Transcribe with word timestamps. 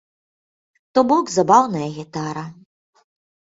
То 0.93 0.99
бок, 1.11 1.31
забаўная 1.37 1.87
гітара. 2.01 2.49